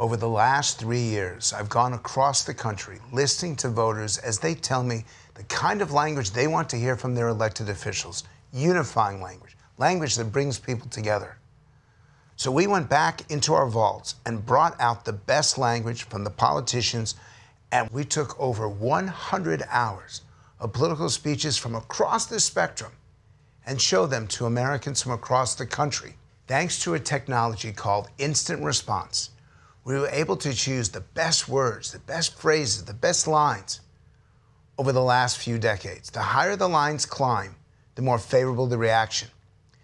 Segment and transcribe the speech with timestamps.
[0.00, 4.54] Over the last three years, I've gone across the country listening to voters as they
[4.54, 8.22] tell me the kind of language they want to hear from their elected officials
[8.52, 11.36] unifying language, language that brings people together.
[12.36, 16.30] So we went back into our vaults and brought out the best language from the
[16.30, 17.16] politicians,
[17.72, 20.22] and we took over 100 hours
[20.60, 22.92] of political speeches from across the spectrum
[23.66, 26.14] and showed them to Americans from across the country.
[26.46, 29.30] Thanks to a technology called instant response,
[29.88, 33.80] we were able to choose the best words, the best phrases, the best lines
[34.76, 36.10] over the last few decades.
[36.10, 37.56] The higher the lines climb,
[37.94, 39.30] the more favorable the reaction.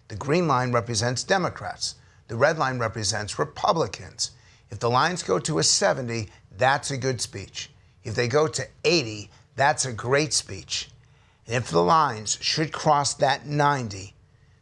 [0.08, 1.94] The green line represents Democrats.
[2.28, 4.32] The red line represents Republicans.
[4.68, 7.70] If the lines go to a 70, that's a good speech.
[8.02, 10.90] If they go to 80, that's a great speech.
[11.46, 14.12] And if the lines should cross that 90,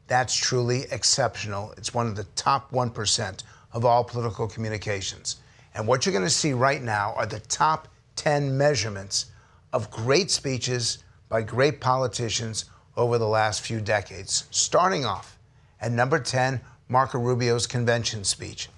[0.06, 1.74] that's truly exceptional.
[1.77, 5.37] It's one of the top 1% of all political communications.
[5.74, 9.26] And what you're going to see right now are the top 10 measurements
[9.73, 10.98] of great speeches
[11.29, 14.46] by great politicians over the last few decades.
[14.51, 15.38] Starting off
[15.80, 18.68] at number 10, Marco Rubio's convention speech.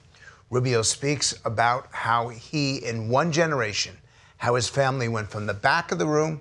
[0.51, 3.97] Rubio speaks about how he, in one generation,
[4.37, 6.41] how his family went from the back of the room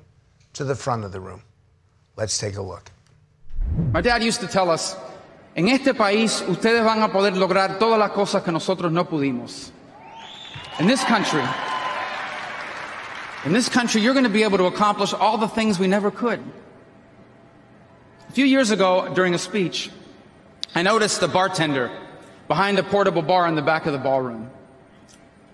[0.53, 1.41] to the front of the room.
[2.15, 2.91] Let's take a look.
[3.91, 4.95] My dad used to tell us
[5.55, 9.71] En este país ustedes van a poder lograr todas las cosas que nosotros no pudimos.
[10.79, 11.43] In this country,
[13.45, 16.09] in this country, you're going to be able to accomplish all the things we never
[16.09, 16.39] could.
[18.29, 19.91] A few years ago, during a speech,
[20.73, 21.91] I noticed the bartender
[22.47, 24.49] behind a portable bar in the back of the ballroom.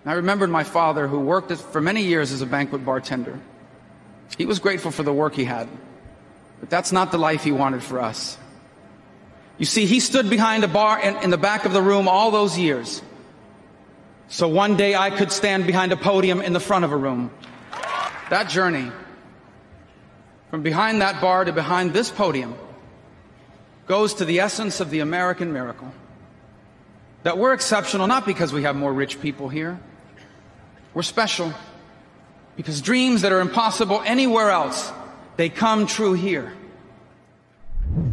[0.05, 3.37] I remembered my father, who worked for many years as a banquet bartender.
[4.37, 5.67] He was grateful for the work he had,
[6.61, 8.37] but that's not the life he wanted for us.
[9.59, 12.31] You see, he stood behind a bar in, in, the back of the room all
[12.31, 13.01] those years.
[14.29, 17.29] So one day I could stand behind a podium in the front of a room.
[18.29, 18.89] That journey,
[20.49, 22.55] from behind that bar to behind this podium,
[23.85, 25.91] goes to the essence of the American miracle.
[27.23, 29.77] That we're exceptional not because we have more rich people here.
[30.93, 31.53] We're special
[32.55, 34.91] because dreams that are impossible anywhere else,
[35.35, 36.53] they come true here.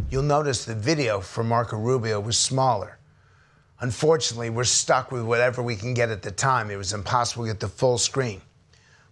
[0.09, 2.97] You'll notice the video for Marco Rubio was smaller.
[3.81, 6.71] Unfortunately, we're stuck with whatever we can get at the time.
[6.71, 8.41] It was impossible to get the full screen.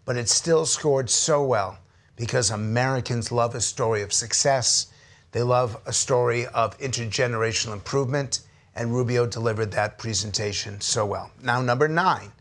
[0.06, 1.80] But it still scored so well
[2.16, 4.88] because Americans love a story of success.
[5.34, 8.40] They love a story of intergenerational improvement,
[8.74, 11.30] and Rubio delivered that presentation so well.
[11.44, 12.32] Now, number nine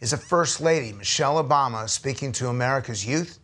[0.00, 3.40] is a First Lady, Michelle Obama, speaking to America's youth.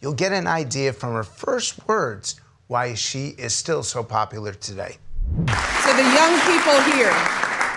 [0.00, 2.40] You'll get an idea from her first words
[2.74, 4.96] why she is still so popular today.
[5.84, 7.14] So, the young people here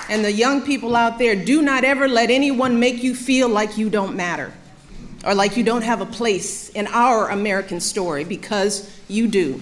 [0.09, 3.77] and the young people out there, do not ever let anyone make you feel like
[3.77, 4.51] you don't matter
[5.23, 9.61] or like you don't have a place in our American story because you do.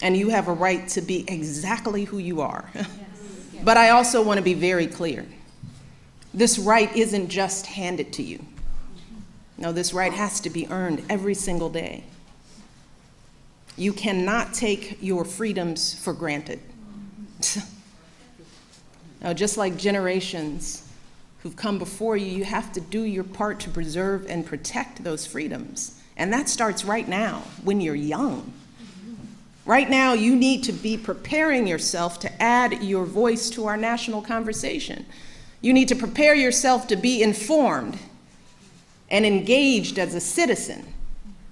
[0.00, 2.70] And you have a right to be exactly who you are.
[3.64, 5.26] but I also want to be very clear
[6.32, 8.38] this right isn't just handed to you.
[9.58, 12.04] No, this right has to be earned every single day.
[13.80, 16.60] You cannot take your freedoms for granted.
[19.22, 20.86] now, just like generations
[21.38, 25.26] who've come before you, you have to do your part to preserve and protect those
[25.26, 25.98] freedoms.
[26.18, 28.52] And that starts right now when you're young.
[29.64, 34.20] Right now, you need to be preparing yourself to add your voice to our national
[34.20, 35.06] conversation.
[35.62, 37.98] You need to prepare yourself to be informed
[39.10, 40.92] and engaged as a citizen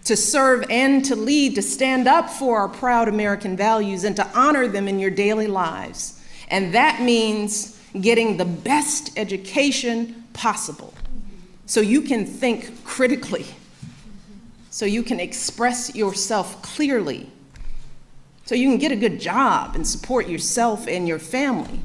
[0.08, 4.26] to serve and to lead, to stand up for our proud American values and to
[4.28, 6.18] honor them in your daily lives.
[6.48, 10.94] And that means getting the best education possible
[11.66, 13.44] so you can think critically,
[14.70, 17.28] so you can express yourself clearly,
[18.46, 21.80] so you can get a good job and support yourself and your family,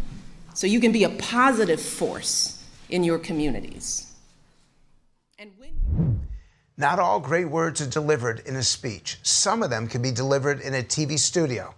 [0.54, 4.14] so you can be a positive force in your communities.
[5.38, 6.13] And when
[6.78, 9.20] not all great words are delivered in a speech.
[9.22, 11.76] Some of them can be delivered in a TV studio.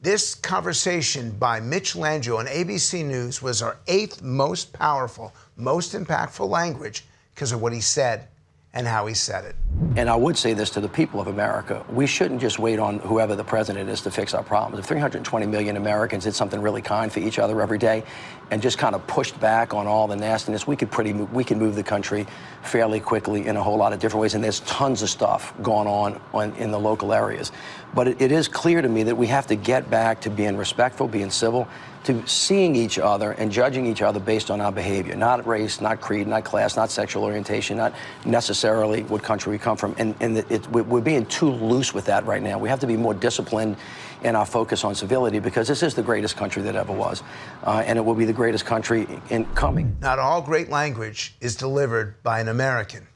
[0.00, 6.48] This conversation by Mitch Landrieu on ABC News was our eighth most powerful, most impactful
[6.48, 7.04] language
[7.34, 8.28] because of what he said
[8.74, 9.56] and how he said it.
[9.96, 11.84] And I would say this to the people of America.
[11.88, 14.80] We shouldn't just wait on whoever the president is to fix our problems.
[14.80, 18.04] If 320 million Americans did something really kind for each other every day
[18.50, 21.58] and just kind of pushed back on all the nastiness, we could pretty we can
[21.58, 22.26] move the country
[22.62, 24.34] fairly quickly in a whole lot of different ways.
[24.34, 27.50] And there's tons of stuff going on, on in the local areas.
[27.94, 30.56] But it, it is clear to me that we have to get back to being
[30.56, 31.68] respectful, being civil,
[32.04, 36.00] to seeing each other and judging each other based on our behavior, not race, not
[36.00, 37.94] creed, not class, not sexual orientation, not
[38.26, 39.94] necessarily what country we come from.
[39.98, 42.58] And, and it, we're being too loose with that right now.
[42.58, 43.76] We have to be more disciplined
[44.22, 47.22] in our focus on civility because this is the greatest country that ever was.
[47.62, 49.96] Uh, and it will be the greatest country in coming.
[50.00, 53.06] Not all great language is delivered by an American.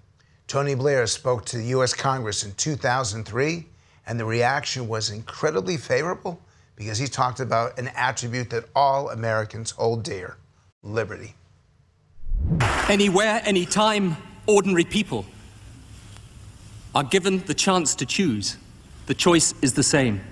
[0.46, 1.92] Tony Blair spoke to the U.S.
[1.92, 3.66] Congress in 2003,
[4.08, 6.40] and the reaction was incredibly favorable
[6.76, 10.38] because he talked about an attribute that all Americans hold dear
[10.82, 11.34] liberty.
[12.88, 14.16] Anywhere, anytime,
[14.46, 15.26] ordinary people
[16.94, 18.56] are given the chance to choose.
[19.06, 20.22] The choice is the same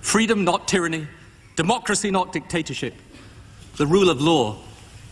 [0.00, 1.08] freedom, not tyranny,
[1.56, 2.94] democracy, not dictatorship,
[3.76, 4.56] the rule of law,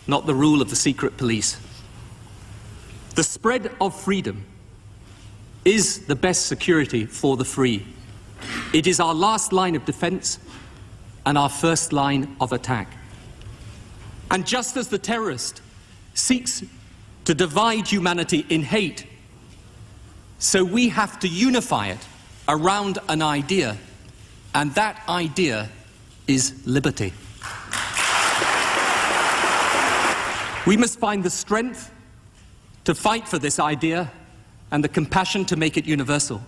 [0.06, 1.58] not the rule of the secret police.
[3.16, 4.44] The spread of freedom
[5.64, 7.84] is the best security for the free.
[8.72, 10.38] It is our last line of defense
[11.24, 12.88] and our first line of attack.
[14.30, 15.62] And just as the terrorist
[16.14, 16.64] seeks
[17.24, 19.06] to divide humanity in hate,
[20.38, 22.06] so we have to unify it
[22.48, 23.76] around an idea,
[24.54, 25.68] and that idea
[26.26, 27.12] is liberty.
[30.66, 31.92] We must find the strength
[32.84, 34.10] to fight for this idea
[34.70, 36.42] and the compassion to make it universal.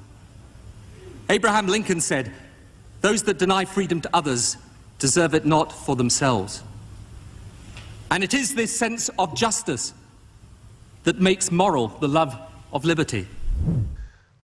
[1.31, 2.33] Abraham Lincoln said,
[3.01, 4.57] Those that deny freedom to others
[4.99, 6.63] deserve it not for themselves.
[8.11, 9.93] And it is this sense of justice
[11.05, 12.39] that makes moral the love
[12.73, 13.27] of liberty.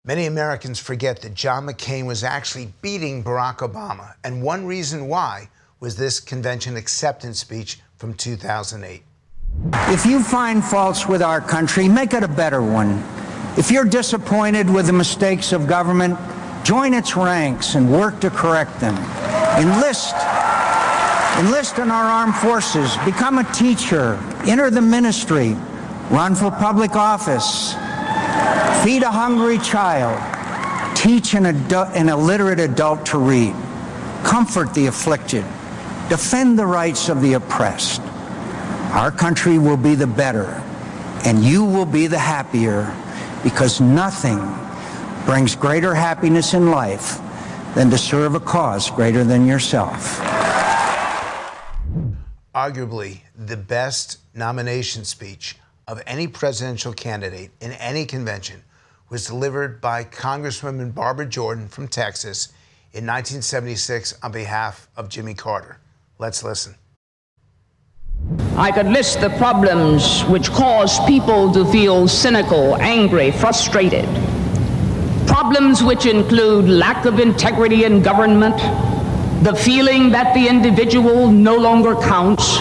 [0.03, 5.49] Many Americans forget that John McCain was actually beating Barack Obama, and one reason why
[5.79, 9.03] was this convention acceptance speech from 2008.
[9.93, 13.03] If you find faults with our country, make it a better one.
[13.57, 16.17] If you're disappointed with the mistakes of government,
[16.63, 18.95] join its ranks and work to correct them.
[19.59, 20.15] Enlist.
[21.39, 22.95] Enlist in our armed forces.
[23.05, 24.19] Become a teacher.
[24.45, 25.55] Enter the ministry.
[26.09, 27.73] Run for public office.
[28.83, 30.17] Feed a hungry child.
[30.95, 33.55] Teach an, an illiterate adult to read.
[34.23, 35.45] Comfort the afflicted.
[36.09, 38.01] Defend the rights of the oppressed.
[38.91, 40.61] Our country will be the better,
[41.23, 42.93] and you will be the happier
[43.43, 44.39] because nothing
[45.25, 47.19] brings greater happiness in life
[47.75, 50.19] than to serve a cause greater than yourself.
[52.53, 55.55] Arguably the best nomination speech
[55.87, 58.63] of any presidential candidate in any convention
[59.09, 62.47] was delivered by Congresswoman Barbara Jordan from Texas
[62.93, 65.79] in 1976 on behalf of Jimmy Carter.
[66.17, 66.75] Let's listen.
[68.55, 74.07] I could list the problems which cause people to feel cynical, angry, frustrated
[75.27, 78.57] Problems which include lack of integrity in government,
[79.43, 82.59] the feeling that the individual no longer counts,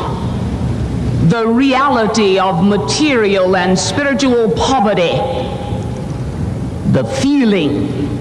[1.30, 5.12] the reality of material and spiritual poverty,
[6.92, 8.18] the feeling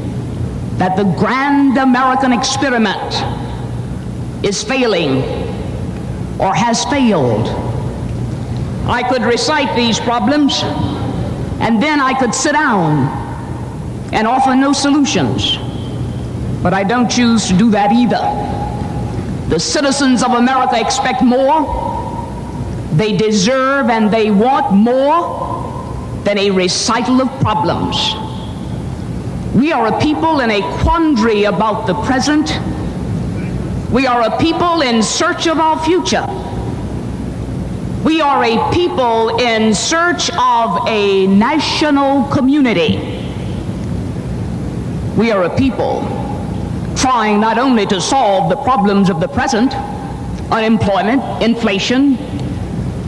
[0.77, 3.13] that the grand American experiment
[4.43, 5.21] is failing
[6.39, 7.47] or has failed.
[8.87, 10.61] I could recite these problems
[11.61, 13.28] and then I could sit down
[14.11, 15.57] and offer no solutions.
[16.61, 18.19] But I don't choose to do that either.
[19.49, 21.65] The citizens of America expect more.
[22.93, 27.95] They deserve and they want more than a recital of problems.
[29.55, 32.51] We are a people in a quandary about the present.
[33.91, 36.25] We are a people in search of our future.
[38.03, 43.18] We are a people in search of a national community.
[45.19, 45.99] We are a people
[46.95, 49.75] trying not only to solve the problems of the present,
[50.49, 52.15] unemployment, inflation,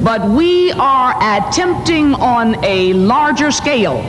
[0.03, 4.01] but we are attempting on a larger scale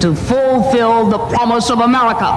[0.00, 2.32] to fulfill the promise of America.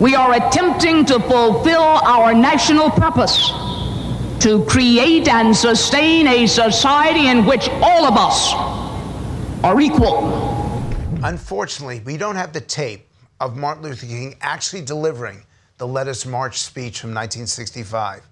[0.00, 3.50] We are attempting to fulfill our national purpose
[4.44, 8.54] to create and sustain a society in which all of us
[9.62, 10.24] are equal.
[11.22, 13.05] Unfortunately, we don't have the tape
[13.40, 15.42] of Martin Luther King actually delivering
[15.78, 18.22] the Let Us March speech from 1965.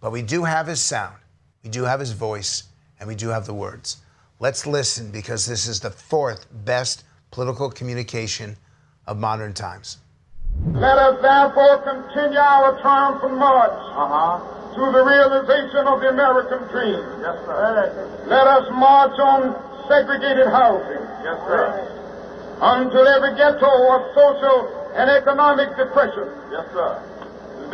[0.00, 1.16] But we do have his sound,
[1.62, 2.64] we do have his voice,
[2.98, 3.98] and we do have the words.
[4.40, 8.56] Let's listen because this is the fourth best political communication
[9.06, 9.98] of modern times.
[10.72, 14.74] Let us therefore continue our triumphant march uh-huh.
[14.74, 17.00] to the realization of the American dream.
[17.22, 18.26] Yes, sir.
[18.26, 21.02] Let us march on segregated housing.
[21.24, 21.91] Yes, sir
[22.62, 26.30] until every ghetto of social and economic depression.
[26.54, 26.94] Yes, sir.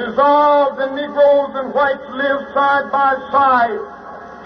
[0.00, 3.82] dissolve the Negroes and whites live side by side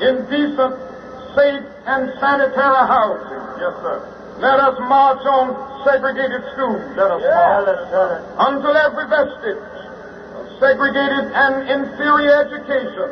[0.03, 0.75] in decent,
[1.39, 3.45] safe, and sanitary housing.
[3.63, 4.03] Yes, sir.
[4.43, 6.83] Let us march on segregated schools.
[6.97, 8.27] Let us march.
[8.43, 9.63] Until every vestige
[10.35, 13.11] of segregated and inferior education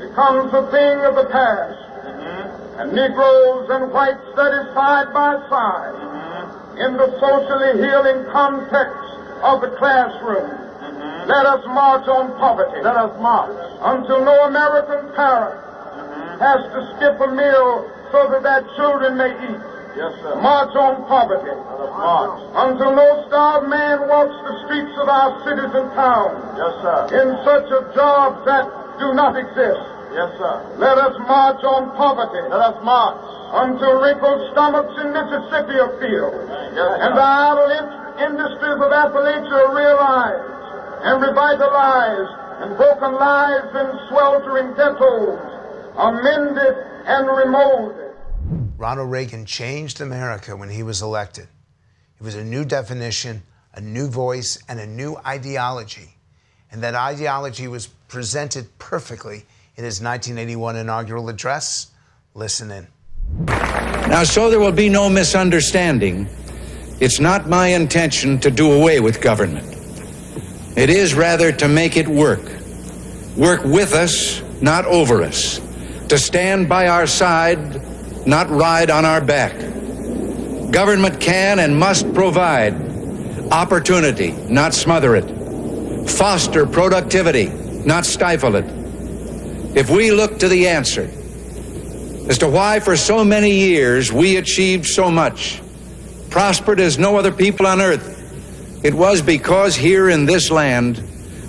[0.00, 1.78] becomes a thing of the past.
[2.02, 2.80] Mm-hmm.
[2.80, 6.21] And Negroes and whites study side by side mm-hmm.
[6.82, 9.06] In the socially healing context
[9.46, 10.50] of the classroom.
[10.50, 11.30] Mm-hmm.
[11.30, 12.82] Let us march on poverty.
[12.82, 13.54] Let us march.
[13.82, 16.42] Until no American parent mm-hmm.
[16.42, 19.62] has to skip a meal so that their children may eat.
[19.94, 20.40] Yes, sir.
[20.40, 21.52] March on poverty.
[21.52, 22.38] Let us march.
[22.56, 26.40] Until no starved man walks the streets of our cities and towns.
[26.56, 26.98] Yes, sir.
[27.12, 28.64] In search of jobs that
[28.98, 29.84] do not exist.
[30.16, 30.54] Yes, sir.
[30.76, 32.40] Let us march on poverty.
[32.48, 33.20] Let us march.
[33.52, 36.40] Until wrinkled stomachs in Mississippi are filled.
[36.72, 40.52] Yes, and the idle in- industries of Appalachia are realized
[41.04, 45.38] and revitalized, and broken lives in sweltering ghettos
[45.96, 46.74] are mended
[47.06, 48.14] and remolded.
[48.78, 51.48] Ronald Reagan changed America when he was elected.
[52.18, 53.42] It was a new definition,
[53.74, 56.16] a new voice, and a new ideology.
[56.70, 59.44] And that ideology was presented perfectly
[59.76, 61.90] in his 1981 inaugural address.
[62.34, 62.86] Listen in.
[63.46, 66.28] Now, so there will be no misunderstanding,
[67.02, 69.66] it's not my intention to do away with government.
[70.76, 72.44] It is rather to make it work.
[73.36, 75.58] Work with us, not over us.
[76.10, 77.84] To stand by our side,
[78.24, 79.52] not ride on our back.
[80.70, 82.74] Government can and must provide
[83.50, 86.08] opportunity, not smother it.
[86.08, 87.48] Foster productivity,
[87.84, 88.66] not stifle it.
[89.76, 91.10] If we look to the answer
[92.30, 95.61] as to why for so many years we achieved so much,
[96.32, 98.18] prospered as no other people on earth,
[98.82, 101.04] it was because here in this land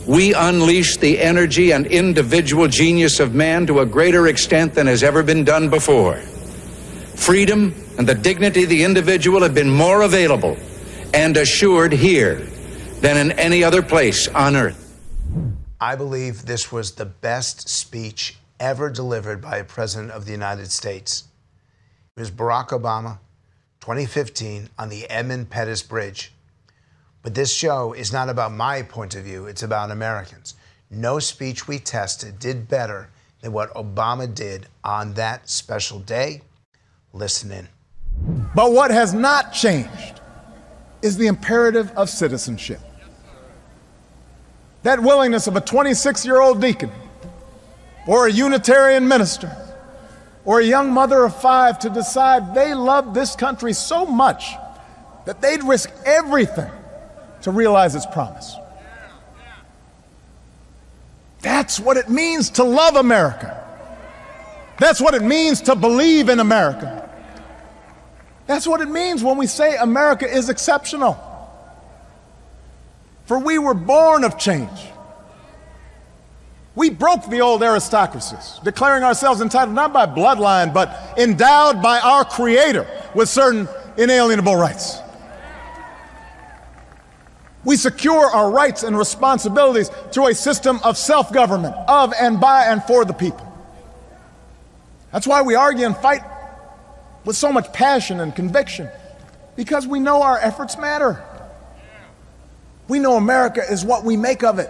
[0.06, 5.02] we unleashed the energy and individual genius of man to a greater extent than has
[5.02, 6.18] ever been done before.
[7.16, 10.58] Freedom and the dignity of the individual have been more available
[11.14, 12.36] and assured here
[13.00, 14.80] than in any other place on earth.
[15.80, 20.72] I believe this was the best speech ever delivered by a president of the United
[20.72, 21.24] States.
[22.18, 23.20] It was Barack Obama,
[23.84, 26.32] 2015, on the Edmund Pettus Bridge.
[27.22, 30.56] But this show is not about my point of view, it's about Americans.
[30.90, 33.10] No speech we tested did better
[33.42, 36.44] than what Obama did on that special day.
[37.12, 37.68] Listen in.
[38.56, 40.22] But what has not changed
[41.02, 42.80] is the imperative of citizenship.
[44.84, 46.90] That willingness of a 26 year old deacon
[48.08, 49.63] or a Unitarian minister
[50.46, 54.54] or a young mother of five to decide they love this country so much
[55.26, 56.70] that they'd risk everything
[57.42, 58.56] to realize its promise.
[61.42, 63.60] That's what it means to love America.
[64.80, 67.10] That's what it means to believe in America.
[68.48, 71.18] That's what it means when we say America is exceptional.
[73.26, 74.70] For we were born of change.
[76.76, 82.26] We broke the old aristocracies, declaring ourselves entitled not by bloodline, but endowed by our
[82.26, 85.00] Creator with certain inalienable rights.
[87.64, 92.66] We secure our rights and responsibilities through a system of self government, of and by
[92.66, 93.50] and for the people.
[95.12, 96.24] That's why we argue and fight
[97.24, 98.90] with so much passion and conviction,
[99.56, 101.24] because we know our efforts matter.
[102.88, 104.70] We know America is what we make of it.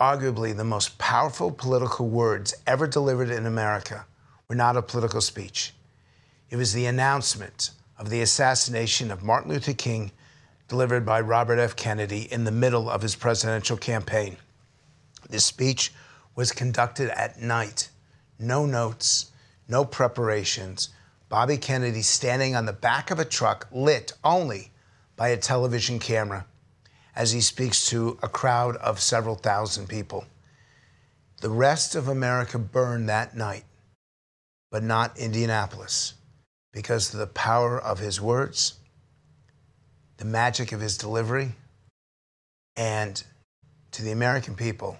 [0.00, 4.06] Arguably, the most powerful political words ever delivered in America
[4.46, 5.74] were not a political speech.
[6.50, 10.12] It was the announcement of the assassination of Martin Luther King,
[10.68, 11.74] delivered by Robert F.
[11.74, 14.36] Kennedy in the middle of his presidential campaign.
[15.28, 15.92] This speech
[16.36, 17.88] was conducted at night,
[18.38, 19.32] no notes,
[19.66, 20.90] no preparations.
[21.28, 24.70] Bobby Kennedy standing on the back of a truck lit only
[25.16, 26.46] by a television camera
[27.14, 30.26] as he speaks to a crowd of several thousand people.
[31.40, 33.64] The rest of America burned that night,
[34.70, 36.14] but not Indianapolis,
[36.72, 38.74] because of the power of his words,
[40.16, 41.52] the magic of his delivery,
[42.76, 43.22] and
[43.92, 44.98] to the American people,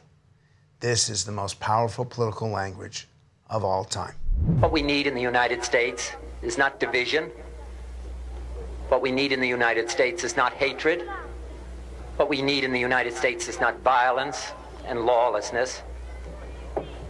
[0.80, 3.08] this is the most powerful political language
[3.50, 4.14] of all time.
[4.60, 6.12] What we need in the United States
[6.42, 7.30] is not division.
[8.88, 11.08] What we need in the United States is not hatred.
[12.18, 14.50] What we need in the United States is not violence
[14.84, 15.82] and lawlessness,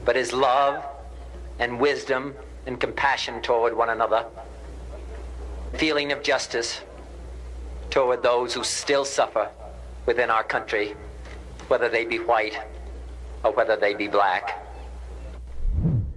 [0.04, 0.84] but is love
[1.58, 2.34] and wisdom
[2.66, 4.26] and compassion toward one another,
[5.78, 6.82] feeling of justice
[7.88, 9.48] toward those who still suffer
[10.04, 10.94] within our country,
[11.68, 12.58] whether they be white
[13.42, 14.62] or whether they be black.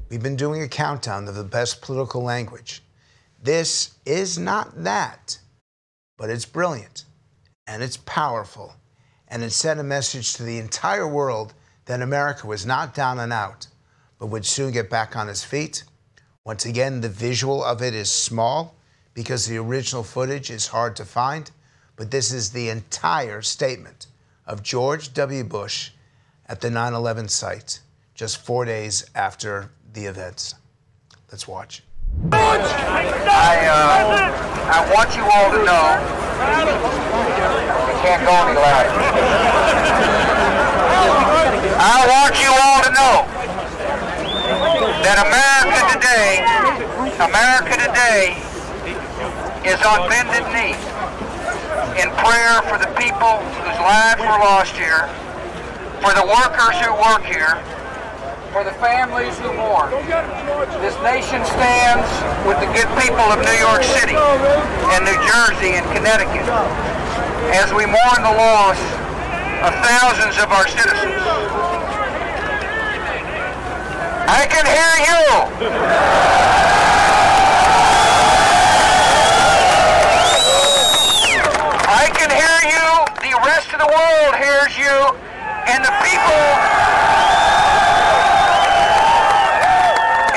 [0.10, 2.84] We've been doing a countdown of the best political language.
[3.42, 5.40] This is not that,
[6.18, 7.06] but it's brilliant
[7.68, 8.76] and it's powerful,
[9.32, 11.54] and it sent a message to the entire world
[11.86, 13.68] that America was not down and out,
[14.20, 15.86] but would soon get back on its feet.
[16.44, 18.76] Once again, the visual of it is small
[19.14, 21.52] because the original footage is hard to find,
[21.96, 24.08] but this is the entire statement
[24.46, 25.46] of George W.
[25.46, 25.92] Bush
[26.46, 27.80] at the 9 11 site
[28.14, 30.56] just four days after the events.
[31.32, 31.84] Let's watch.
[32.34, 36.22] I, uh, I want you all to know
[38.02, 38.90] can't go any louder.
[41.78, 43.30] I want you all to know
[45.06, 46.42] that America today,
[47.22, 48.42] America today
[49.70, 50.74] is on bended knee
[52.02, 55.06] in prayer for the people whose lives were lost here,
[56.02, 57.62] for the workers who work here,
[58.50, 59.94] for the families who mourn.
[60.82, 62.10] This nation stands
[62.50, 66.50] with the good people of New York City and New Jersey and Connecticut
[67.50, 68.78] as we mourn the loss
[69.66, 71.22] of thousands of our citizens.
[74.30, 75.22] I can hear you.
[81.90, 82.88] I can hear you.
[83.22, 85.18] The rest of the world hears you.
[85.68, 86.42] And the people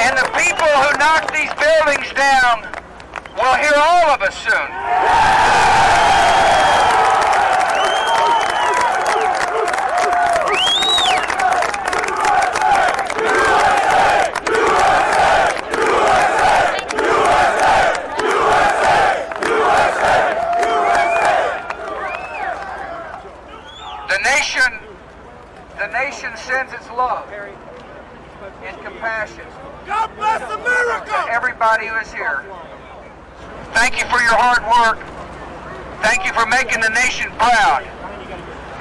[0.05, 2.67] and the people who knock these buildings down
[3.37, 4.71] will hear all of us soon.
[24.09, 24.73] The nation,
[25.79, 27.29] the nation sends its love
[28.63, 29.45] and compassion.
[29.87, 31.11] God bless America!
[31.11, 32.45] To everybody who is here.
[33.75, 35.05] Thank you for your hard work.
[36.01, 37.85] Thank you for making the nation proud.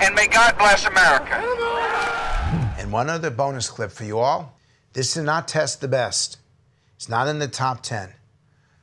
[0.01, 1.35] And may God bless America.
[2.77, 4.57] And one other bonus clip for you all.
[4.93, 6.37] This did not test the best.
[6.95, 8.13] It's not in the top 10.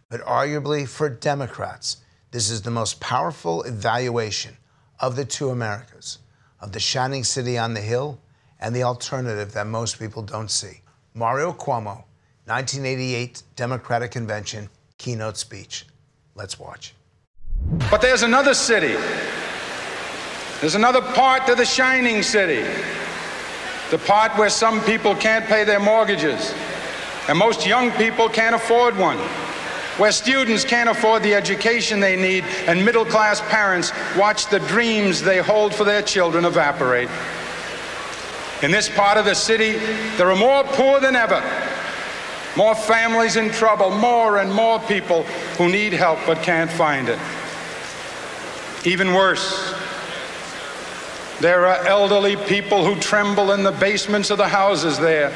[0.09, 1.99] But arguably for Democrats,
[2.31, 4.57] this is the most powerful evaluation
[4.99, 6.19] of the two Americas,
[6.61, 8.21] of the shining city on the hill
[8.59, 10.83] and the alternative that most people don't see.
[11.15, 12.05] Mario Cuomo,
[12.45, 15.87] 1988 Democratic Convention keynote speech.
[16.35, 16.95] Let's watch.
[17.91, 18.97] But there's another city.
[20.61, 22.69] There's another part to the shining city.
[23.91, 26.55] The part where some people can't pay their mortgages,
[27.29, 29.19] and most young people can't afford one.
[29.99, 35.21] Where students can't afford the education they need, and middle class parents watch the dreams
[35.21, 37.09] they hold for their children evaporate.
[38.63, 39.73] In this part of the city,
[40.17, 41.43] there are more poor than ever,
[42.57, 45.25] more families in trouble, more and more people
[45.59, 47.19] who need help but can't find it.
[48.85, 49.75] Even worse,
[51.41, 55.33] there are elderly people who tremble in the basements of the houses there.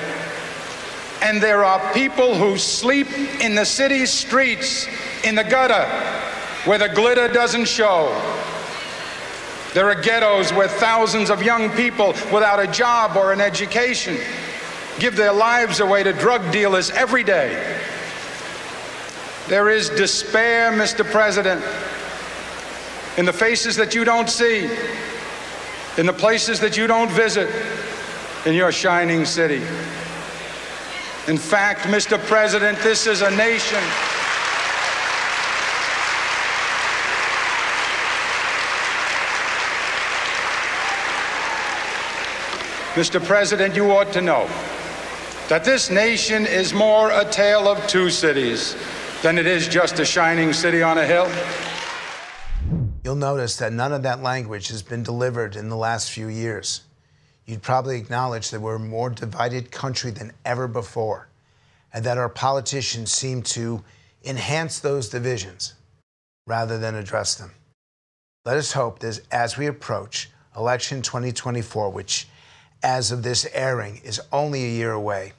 [1.22, 4.86] And there are people who sleep in the city's streets,
[5.24, 5.84] in the gutter,
[6.66, 8.08] where the glitter doesn't show.
[9.74, 14.18] There are ghettos where thousands of young people without a job or an education
[14.98, 17.80] give their lives away to drug dealers every day.
[19.48, 21.04] There is despair, Mr.
[21.04, 21.62] President,
[23.16, 24.68] in the faces that you don't see,
[25.98, 27.48] in the places that you don't visit,
[28.46, 29.62] in your shining city.
[31.26, 32.18] In fact, Mr.
[32.26, 33.82] President, this is a nation.
[42.94, 43.24] Mr.
[43.24, 44.46] President, you ought to know
[45.48, 48.76] that this nation is more a tale of two cities
[49.22, 51.26] than it is just a shining city on a hill.
[53.04, 56.84] You'll notice that none of that language has been delivered in the last few years.
[57.44, 61.28] You'd probably acknowledge that we're a more divided country than ever before,
[61.92, 63.84] and that our politicians seem to
[64.24, 65.74] enhance those divisions
[66.46, 67.50] rather than address them.
[68.46, 72.26] Let us hope that as we approach election 2024, which
[72.82, 75.34] as of this airing is only a year away,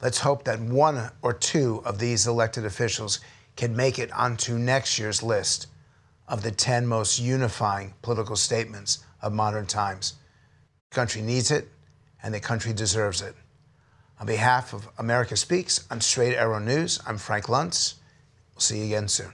[0.00, 3.20] let's hope that one or two of these elected officials
[3.56, 5.66] can make it onto next year's list
[6.28, 10.14] of the 10 most unifying political statements of modern times.
[10.90, 11.68] The country needs it,
[12.22, 13.34] and the country deserves it.
[14.20, 17.00] On behalf of America Speaks, I'm Straight Arrow News.
[17.06, 17.94] I'm Frank Luntz.
[18.54, 19.32] We'll see you again soon.